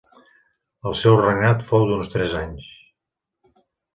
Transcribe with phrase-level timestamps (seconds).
[0.91, 2.73] El seu regnat fou d'uns tres anys.